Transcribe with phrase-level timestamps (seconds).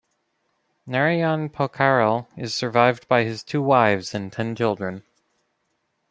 [0.87, 5.03] Narayan Pokharel is survived by his two wives and ten children.